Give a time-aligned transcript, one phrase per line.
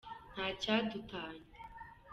[0.35, 1.35] N T A C Y A D U T A N Y A.